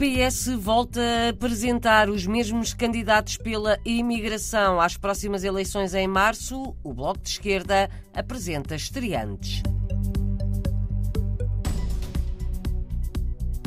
[0.00, 6.74] PS volta a apresentar os mesmos candidatos pela imigração às próximas eleições em março.
[6.82, 9.62] O Bloco de Esquerda apresenta estreantes.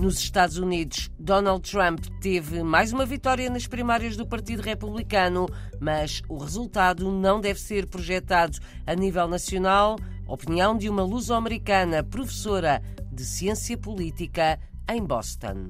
[0.02, 5.48] Nos Estados Unidos, Donald Trump teve mais uma vitória nas primárias do Partido Republicano,
[5.80, 8.58] mas o resultado não deve ser projetado
[8.88, 10.00] a nível nacional.
[10.28, 12.82] Opinião de uma luso-americana professora
[13.12, 14.60] de ciência política
[14.90, 15.70] em Boston.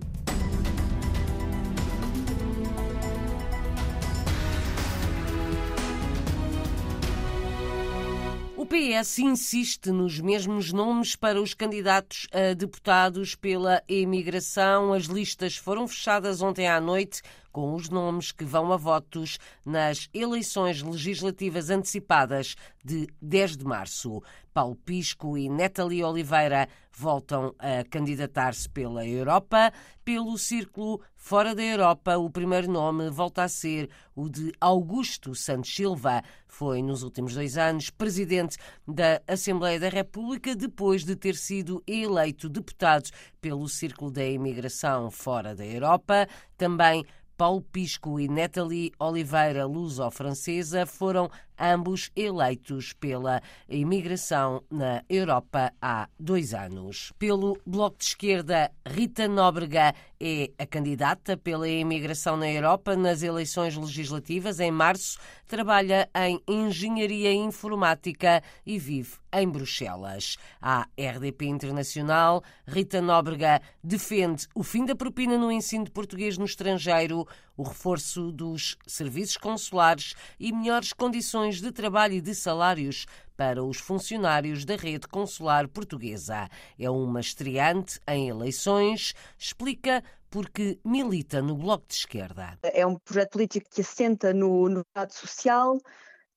[8.74, 14.94] PS insiste nos mesmos nomes para os candidatos a deputados pela imigração.
[14.94, 20.10] As listas foram fechadas ontem à noite com os nomes que vão a votos nas
[20.12, 24.24] eleições legislativas antecipadas de 10 de março.
[24.52, 29.72] Paulo Pisco e Natalie Oliveira voltam a candidatar-se pela Europa.
[30.04, 35.74] Pelo círculo fora da Europa, o primeiro nome volta a ser o de Augusto Santos
[35.74, 36.22] Silva.
[36.48, 42.50] Foi, nos últimos dois anos, presidente da Assembleia da República, depois de ter sido eleito
[42.50, 46.28] deputado pelo Círculo da Imigração fora da Europa.
[46.58, 47.06] Também
[47.36, 56.54] Paulo Pisco e Nathalie Oliveira, luso-francesa, foram ambos eleitos pela imigração na Europa há dois
[56.54, 57.14] anos.
[57.18, 63.76] Pelo Bloco de Esquerda, Rita Nóbrega é a candidata pela imigração na Europa nas eleições
[63.76, 65.20] legislativas em março.
[65.48, 70.38] Trabalha em engenharia informática e vive em Bruxelas.
[70.62, 76.46] A RDP Internacional, Rita Nóbrega defende o fim da propina no ensino de português no
[76.46, 83.06] estrangeiro, o reforço dos serviços consulares e melhores condições de trabalho e de salários
[83.36, 86.48] para os funcionários da rede consular portuguesa.
[86.80, 92.58] É uma estreante em eleições, explica porque milita no Bloco de Esquerda.
[92.64, 95.78] É um projeto político que assenta no, no social,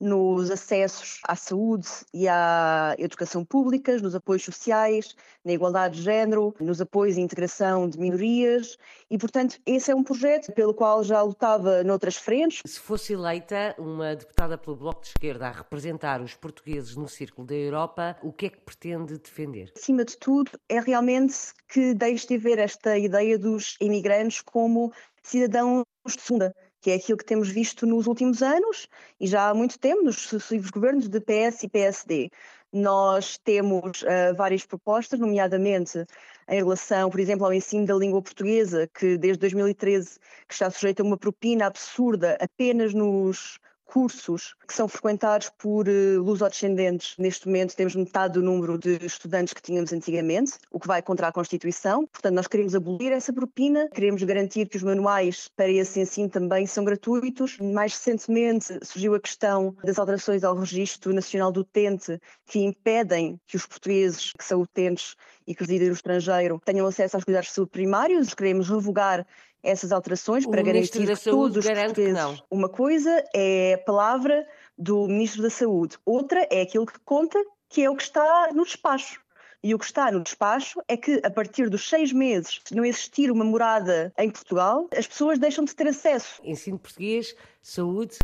[0.00, 5.14] nos acessos à saúde e à educação públicas, nos apoios sociais,
[5.44, 8.76] na igualdade de género, nos apoios e integração de minorias
[9.10, 12.60] e, portanto, esse é um projeto pelo qual já lutava noutras frentes.
[12.66, 17.46] Se fosse eleita uma deputada pelo Bloco de Esquerda a representar os portugueses no Círculo
[17.46, 19.72] da Europa, o que é que pretende defender?
[19.76, 21.34] Acima de tudo, é realmente
[21.68, 24.92] que deixe de ver esta ideia dos imigrantes como
[25.22, 26.54] cidadãos de segunda
[26.86, 28.88] que é aquilo que temos visto nos últimos anos
[29.18, 32.30] e já há muito tempo nos sucessivos governos de PS e PSD.
[32.72, 36.06] Nós temos uh, várias propostas, nomeadamente
[36.48, 41.00] em relação, por exemplo, ao ensino da língua portuguesa, que desde 2013 que está sujeito
[41.00, 47.16] a uma propina absurda apenas nos cursos que são frequentados por uh, lusodescendentes.
[47.18, 51.28] Neste momento temos metade do número de estudantes que tínhamos antigamente, o que vai contra
[51.28, 52.06] a Constituição.
[52.06, 56.66] Portanto, nós queremos abolir essa propina, queremos garantir que os manuais para esse ensino também
[56.66, 57.58] são gratuitos.
[57.58, 63.56] Mais recentemente surgiu a questão das alterações ao Registro Nacional do Utente, que impedem que
[63.56, 65.14] os portugueses que são utentes
[65.46, 68.34] e que residem no estrangeiro tenham acesso aos cuidados de saúde primários.
[68.34, 69.26] Queremos revogar
[69.66, 72.42] essas alterações o para garantir que todos os portugueses.
[72.50, 74.46] Uma coisa é a palavra
[74.78, 77.38] do Ministro da Saúde, outra é aquilo que conta,
[77.68, 79.20] que é o que está no despacho.
[79.62, 82.84] E o que está no despacho é que, a partir dos seis meses, se não
[82.84, 86.40] existir uma morada em Portugal, as pessoas deixam de ter acesso.
[86.44, 88.16] Ensino português, saúde,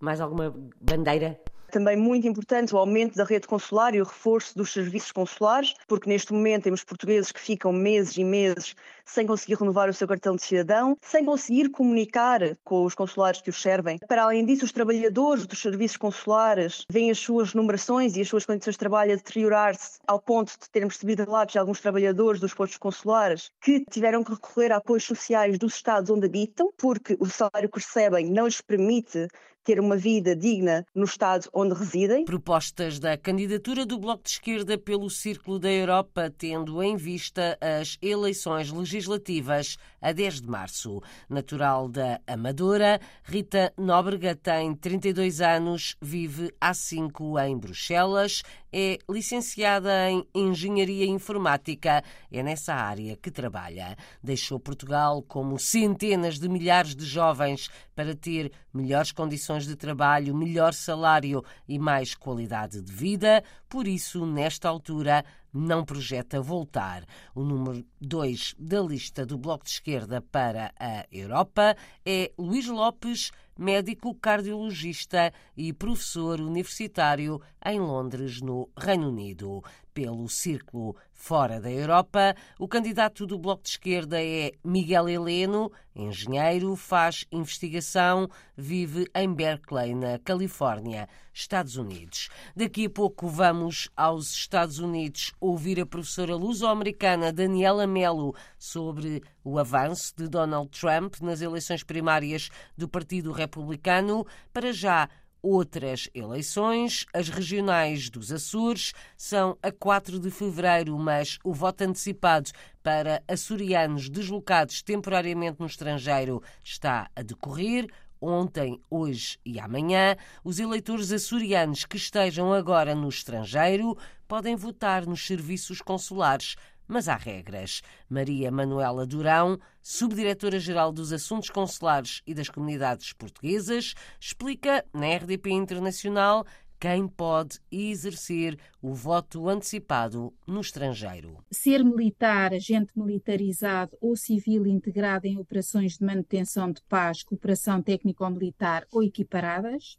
[0.00, 1.38] mais alguma bandeira
[1.70, 6.08] também muito importante o aumento da rede consular e o reforço dos serviços consulares, porque
[6.08, 8.74] neste momento temos portugueses que ficam meses e meses
[9.04, 13.50] sem conseguir renovar o seu cartão de cidadão, sem conseguir comunicar com os consulares que
[13.50, 13.98] os servem.
[14.06, 18.44] Para além disso, os trabalhadores dos serviços consulares veem as suas numerações e as suas
[18.44, 22.52] condições de trabalho a deteriorar-se ao ponto de termos recebido relatos de alguns trabalhadores dos
[22.52, 27.26] postos consulares que tiveram que recorrer a apoios sociais dos estados onde habitam, porque o
[27.26, 29.28] salário que recebem não lhes permite
[29.68, 32.24] ter uma vida digna no Estado onde residem.
[32.24, 37.98] Propostas da candidatura do Bloco de Esquerda pelo Círculo da Europa, tendo em vista as
[38.00, 41.02] eleições legislativas a 10 de março.
[41.28, 48.42] Natural da Amadora, Rita Nóbrega tem 32 anos, vive há 5 em Bruxelas,
[48.72, 52.02] é licenciada em Engenharia Informática,
[52.32, 53.96] é nessa área que trabalha.
[54.22, 60.72] Deixou Portugal como centenas de milhares de jovens para ter melhores condições de trabalho, melhor
[60.74, 63.42] salário e mais qualidade de vida.
[63.68, 67.04] Por isso, nesta altura, não projeta voltar.
[67.34, 73.30] O número 2 da lista do Bloco de Esquerda para a Europa é Luís Lopes,
[73.58, 79.62] médico cardiologista e professor universitário em Londres, no Reino Unido.
[79.98, 82.32] Pelo círculo fora da Europa.
[82.56, 89.96] O candidato do Bloco de Esquerda é Miguel Heleno, engenheiro, faz investigação, vive em Berkeley,
[89.96, 92.28] na Califórnia, Estados Unidos.
[92.54, 99.58] Daqui a pouco vamos aos Estados Unidos ouvir a professora luso-americana Daniela Melo sobre o
[99.58, 104.24] avanço de Donald Trump nas eleições primárias do Partido Republicano.
[104.52, 105.08] Para já,
[105.42, 107.06] outras eleições.
[107.12, 112.50] As regionais dos Açores são a 4 de fevereiro, mas o voto antecipado
[112.82, 117.86] para açorianos deslocados temporariamente no estrangeiro está a decorrer.
[118.20, 123.96] Ontem, hoje e amanhã, os eleitores açorianos que estejam agora no estrangeiro
[124.26, 126.56] podem votar nos serviços consulares
[126.88, 127.82] mas há regras.
[128.08, 136.46] Maria Manuela Durão, subdiretora-geral dos Assuntos Consulares e das Comunidades Portuguesas, explica na RDP Internacional
[136.80, 141.44] quem pode exercer o voto antecipado no estrangeiro.
[141.50, 148.86] Ser militar, agente militarizado ou civil integrado em operações de manutenção de paz, cooperação técnico-militar
[148.92, 149.98] ou equiparadas.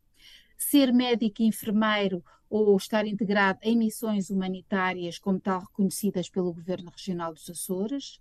[0.59, 6.91] Ser médico e enfermeiro ou estar integrado em missões humanitárias como tal reconhecidas pelo Governo
[6.91, 8.19] Regional dos Açores.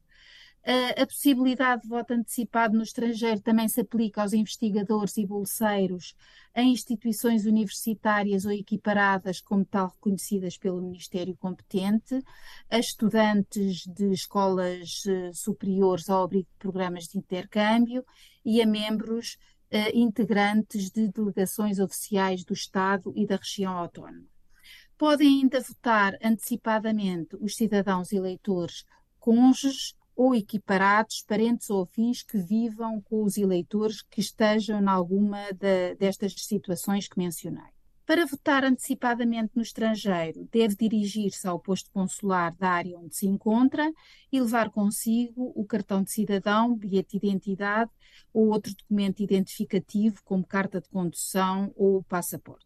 [0.96, 6.14] A, possibilidade de voto antecipado no estrangeiro também se aplica aos investigadores e bolseiros
[6.55, 12.23] em instituições universitárias ou equiparadas como tal reconhecidas pelo Ministério competente,
[12.69, 18.05] a estudantes de escolas uh, superiores ao abrigo de programas de intercâmbio
[18.44, 19.38] e a membros
[19.94, 24.26] integrantes de delegações oficiais do Estado e da região autónoma.
[24.97, 28.85] Podem ainda votar antecipadamente os cidadãos eleitores
[29.19, 35.53] cônjuges ou equiparados, parentes ou afins que vivam com os eleitores que estejam em alguma
[35.53, 37.77] de, destas situações que mencionei.
[38.08, 43.93] Para votar antecipadamente no estrangeiro, deve dirigir-se ao posto consular da área onde se encontra
[44.32, 47.90] e levar consigo o cartão de cidadão, bilhete de identidade
[48.32, 52.64] ou outro documento identificativo, como carta de condução ou passaporte.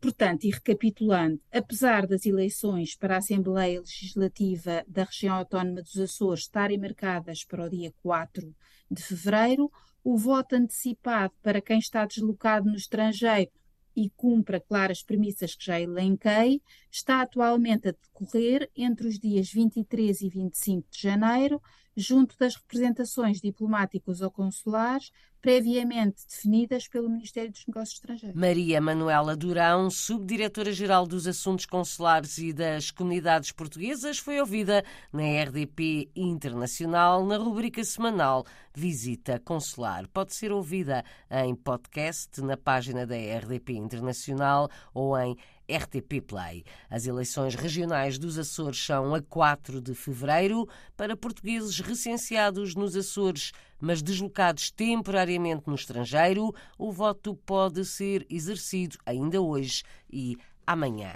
[0.00, 6.44] Portanto, e recapitulando, apesar das eleições para a Assembleia Legislativa da Região Autónoma dos Açores
[6.44, 8.50] estarem marcadas para o dia 4
[8.90, 9.70] de fevereiro,
[10.02, 13.50] o voto antecipado para quem está deslocado no estrangeiro
[13.94, 19.52] e cumpra, claro, as premissas que já elenquei, está atualmente a decorrer entre os dias
[19.52, 21.60] 23 e 25 de janeiro,
[21.96, 25.10] junto das representações diplomáticas ou consulares
[25.40, 28.38] previamente definidas pelo Ministério dos Negócios Estrangeiros.
[28.38, 36.10] Maria Manuela Durão, subdiretora-geral dos Assuntos Consulares e das Comunidades Portuguesas, foi ouvida na RDP
[36.14, 38.44] Internacional na rubrica semanal
[38.74, 40.06] Visita Consular.
[40.08, 45.36] Pode ser ouvida em podcast na página da RDP Internacional ou em
[45.70, 46.64] RTP Play.
[46.88, 50.68] As eleições regionais dos Açores são a 4 de fevereiro.
[50.96, 58.98] Para portugueses recenseados nos Açores, mas deslocados temporariamente no estrangeiro, o voto pode ser exercido
[59.06, 59.82] ainda hoje
[60.12, 60.36] e
[60.70, 61.12] amanhã.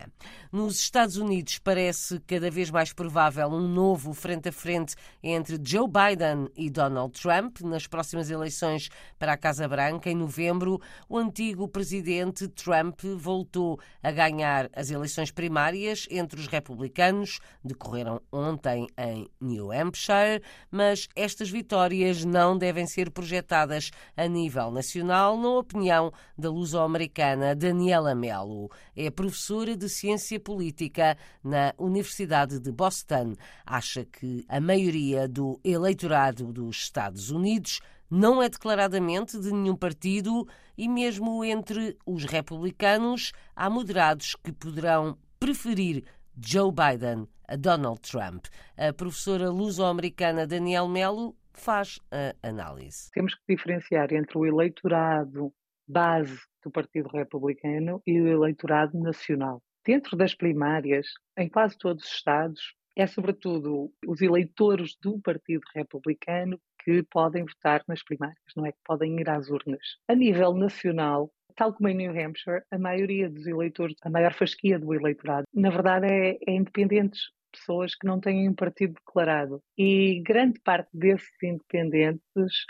[0.51, 5.87] Nos Estados Unidos parece cada vez mais provável um novo frente a frente entre Joe
[5.87, 10.81] Biden e Donald Trump nas próximas eleições para a Casa Branca em novembro.
[11.09, 18.89] O antigo presidente Trump voltou a ganhar as eleições primárias entre os republicanos, decorreram ontem
[18.99, 26.13] em New Hampshire, mas estas vitórias não devem ser projetadas a nível nacional, na opinião
[26.37, 28.69] da luso-americana Daniela Mello.
[28.97, 33.35] É professora professora de Ciência Política na Universidade de Boston.
[33.67, 40.49] Acha que a maioria do eleitorado dos Estados Unidos não é declaradamente de nenhum partido
[40.79, 46.05] e, mesmo entre os republicanos, há moderados que poderão preferir
[46.41, 48.47] Joe Biden a Donald Trump.
[48.79, 53.11] A professora luso-americana Daniel Melo faz a análise.
[53.13, 55.53] Temos que diferenciar entre o eleitorado
[55.87, 59.63] base do Partido Republicano e o eleitorado nacional.
[59.85, 61.07] Dentro das primárias,
[61.39, 67.83] em quase todos os estados, é sobretudo os eleitores do Partido Republicano que podem votar
[67.89, 69.99] nas primárias, não é que podem ir às urnas.
[70.09, 74.79] A nível nacional, tal como em New Hampshire, a maioria dos eleitores, a maior fasquia
[74.79, 79.63] do eleitorado, na verdade é, é independentes, pessoas que não têm um partido declarado.
[79.79, 82.67] E grande parte desses independentes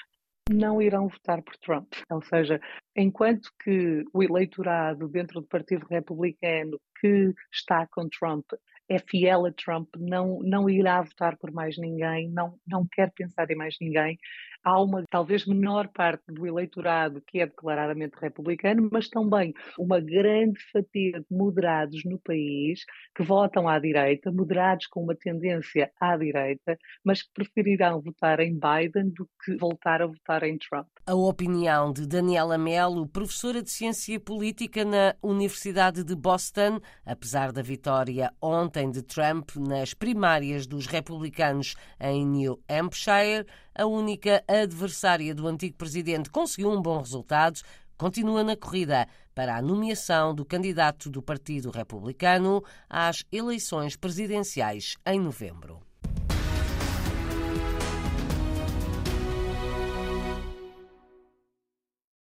[0.51, 1.93] não irão votar por Trump.
[2.11, 2.61] Ou seja,
[2.97, 8.45] enquanto que o eleitorado dentro do Partido Republicano que está com Trump
[8.89, 13.51] é fiel a Trump, não, não irá votar por mais ninguém, não, não quer pensar
[13.51, 14.19] em mais ninguém,
[14.65, 20.59] há uma talvez menor parte do eleitorado que é declaradamente republicano, mas também uma grande
[20.73, 22.81] fatia de moderados no país
[23.15, 28.59] que votam à direita, moderados com uma tendência à direita, mas que preferirão votar em
[28.59, 30.89] Biden do que voltar a votar em Trump.
[31.07, 37.61] A opinião de Daniela Melo, professora de Ciência Política na Universidade de Boston, apesar da
[37.61, 45.47] vitória ontem de Trump nas primárias dos republicanos em New Hampshire, a única adversária do
[45.47, 47.61] antigo presidente conseguiu um bom resultado,
[47.97, 55.19] continua na corrida para a nomeação do candidato do Partido Republicano às eleições presidenciais em
[55.19, 55.81] novembro.